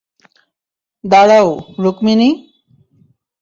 দাঁড়াও, 1.03 1.49
রুকমিনি। 1.83 2.29